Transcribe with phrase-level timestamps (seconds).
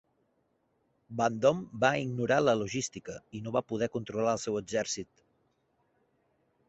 [1.19, 5.27] Van Dom va ignorar la logística i no va poder controlar el seu exèrcit.